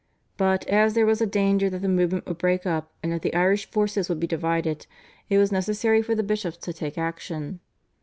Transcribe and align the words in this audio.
But, 0.35 0.65
as 0.67 0.95
there 0.95 1.05
was 1.05 1.21
a 1.21 1.27
danger 1.27 1.69
that 1.69 1.77
the 1.83 1.87
movement 1.87 2.25
would 2.25 2.39
break 2.39 2.65
up 2.65 2.91
and 3.03 3.11
that 3.11 3.21
the 3.21 3.35
Irish 3.35 3.69
forces 3.69 4.09
would 4.09 4.19
be 4.19 4.25
divided, 4.25 4.87
it 5.29 5.37
was 5.37 5.51
necessary 5.51 6.01
for 6.01 6.15
the 6.15 6.23
bishops 6.23 6.57
to 6.57 6.73
take 6.73 6.97
action. 6.97 7.59